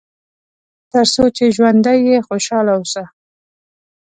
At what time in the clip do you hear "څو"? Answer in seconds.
1.13-1.23